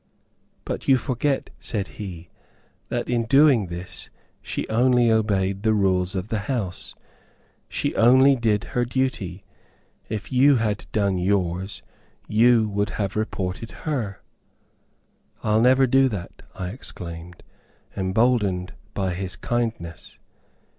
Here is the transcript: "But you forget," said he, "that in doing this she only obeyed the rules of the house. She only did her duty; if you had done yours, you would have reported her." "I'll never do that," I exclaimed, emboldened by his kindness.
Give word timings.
"But 0.65 0.87
you 0.87 0.97
forget," 0.97 1.51
said 1.59 1.87
he, 1.89 2.29
"that 2.89 3.07
in 3.07 3.25
doing 3.25 3.67
this 3.67 4.09
she 4.41 4.67
only 4.67 5.11
obeyed 5.11 5.61
the 5.61 5.75
rules 5.75 6.15
of 6.15 6.29
the 6.29 6.39
house. 6.49 6.95
She 7.69 7.95
only 7.95 8.35
did 8.35 8.63
her 8.73 8.83
duty; 8.83 9.45
if 10.09 10.31
you 10.33 10.55
had 10.55 10.87
done 10.91 11.19
yours, 11.19 11.83
you 12.27 12.67
would 12.69 12.89
have 12.97 13.15
reported 13.15 13.69
her." 13.85 14.23
"I'll 15.43 15.61
never 15.61 15.85
do 15.85 16.09
that," 16.09 16.41
I 16.55 16.69
exclaimed, 16.69 17.43
emboldened 17.95 18.73
by 18.95 19.13
his 19.13 19.35
kindness. 19.35 20.17